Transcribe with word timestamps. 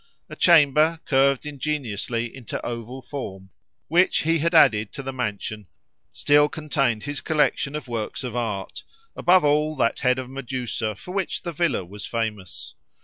A 0.31 0.35
chamber, 0.35 0.99
curved 1.05 1.45
ingeniously 1.45 2.35
into 2.35 2.59
oval 2.65 3.03
form, 3.03 3.51
which 3.87 4.23
he 4.23 4.39
had 4.39 4.55
added 4.55 4.91
to 4.93 5.03
the 5.03 5.13
mansion, 5.13 5.67
still 6.11 6.49
contained 6.49 7.03
his 7.03 7.21
collection 7.21 7.75
of 7.75 7.87
works 7.87 8.23
of 8.23 8.35
art; 8.35 8.83
above 9.15 9.45
all, 9.45 9.75
that 9.75 9.99
head 9.99 10.17
of 10.17 10.27
Medusa, 10.27 10.95
for 10.95 11.11
which 11.13 11.43
the 11.43 11.51
villa 11.51 11.85
was 11.85 12.07
famous. 12.07 12.73